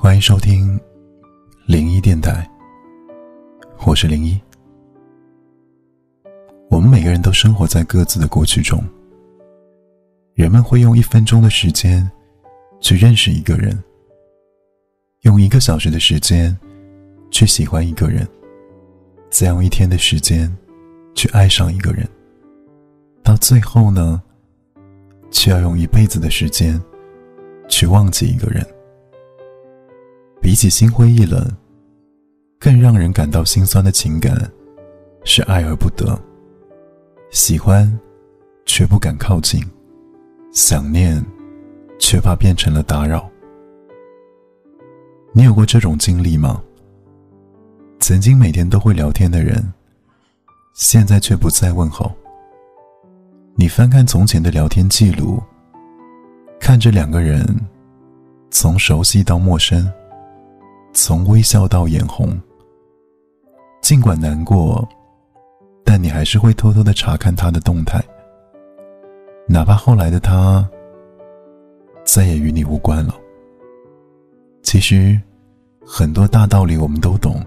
[0.00, 0.78] 欢迎收听
[1.66, 2.48] 零一电台，
[3.84, 4.40] 我是零一。
[6.70, 8.80] 我们每个人都生活在各自的过去中。
[10.34, 12.08] 人们会用一分钟的时间
[12.80, 13.76] 去认识一个人，
[15.22, 16.56] 用一个小时的时间
[17.32, 18.24] 去喜欢一个人，
[19.30, 20.56] 再用一天的时间
[21.12, 22.08] 去爱上一个人，
[23.24, 24.22] 到最后呢，
[25.32, 26.80] 却要用一辈子的时间
[27.68, 28.64] 去忘记一个人。
[30.48, 31.46] 比起心灰意冷，
[32.58, 34.50] 更让人感到心酸的情感，
[35.22, 36.18] 是爱而不得，
[37.30, 37.86] 喜欢，
[38.64, 39.62] 却不敢靠近，
[40.50, 41.22] 想念，
[42.00, 43.28] 却怕变成了打扰。
[45.34, 46.62] 你有过这种经历吗？
[48.00, 49.70] 曾经每天都会聊天的人，
[50.72, 52.10] 现在却不再问候。
[53.54, 55.42] 你翻看从前的聊天记录，
[56.58, 57.46] 看着两个人
[58.50, 59.86] 从熟悉到陌生。
[61.08, 62.38] 从微笑到眼红，
[63.80, 64.86] 尽管难过，
[65.82, 67.98] 但你还是会偷偷的查看他的动态，
[69.46, 70.68] 哪怕后来的他
[72.04, 73.14] 再也与你无关了。
[74.62, 75.18] 其实，
[75.82, 77.42] 很多大道理我们都懂，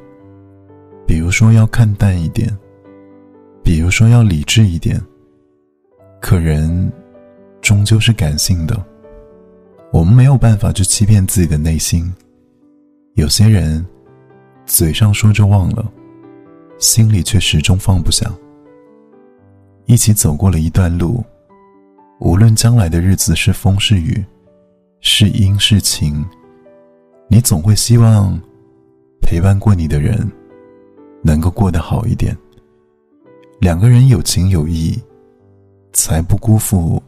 [1.05, 2.49] 比如说要看淡一点，
[3.63, 4.99] 比如说要理智一点。
[6.19, 6.91] 可人
[7.61, 8.83] 终究是感性的，
[9.93, 12.11] 我们没有办法去欺骗自己的内心。
[13.15, 13.85] 有些人，
[14.65, 15.85] 嘴上说着忘了，
[16.79, 18.25] 心里却始终放不下。
[19.85, 21.21] 一起走过了一段路，
[22.21, 24.23] 无论将来的日子是风是雨，
[25.01, 26.25] 是阴是晴，
[27.27, 28.39] 你总会希望
[29.21, 30.31] 陪伴过你的人
[31.21, 32.35] 能够过得好一点。
[33.59, 34.97] 两个人有情有义，
[35.91, 37.03] 才不辜负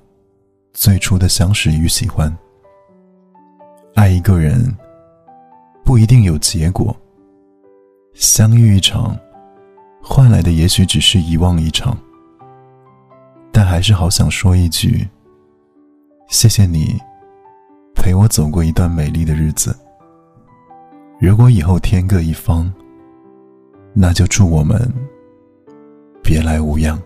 [0.73, 2.37] 最初的相识与喜欢。
[3.95, 4.61] 爱一个人。
[5.83, 6.95] 不一定有结果。
[8.13, 9.17] 相遇一场，
[10.01, 11.97] 换来的也许只是遗忘一场。
[13.51, 15.07] 但还是好想说一句：
[16.29, 16.99] 谢谢你，
[17.95, 19.75] 陪我走过一段美丽的日子。
[21.19, 22.71] 如果以后天各一方，
[23.93, 24.91] 那就祝我们
[26.23, 27.01] 别来无恙。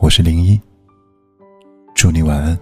[0.00, 0.60] 我是零一。
[1.94, 2.58] 祝你晚安